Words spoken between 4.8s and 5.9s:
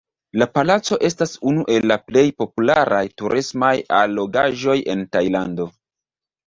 en Tajlando.